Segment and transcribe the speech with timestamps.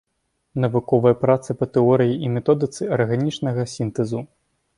[0.63, 4.25] Навуковыя працы па тэорыі і методыцы арганічнага сінтэзу.